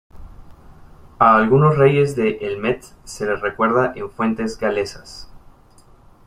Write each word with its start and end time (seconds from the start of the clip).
A 1.19 1.35
algunos 1.37 1.77
reyes 1.77 2.15
de 2.15 2.39
Elmet 2.41 2.81
se 3.03 3.27
les 3.27 3.39
recuerda 3.39 3.93
en 3.95 4.09
fuentes 4.09 4.57
galesas. 4.57 5.31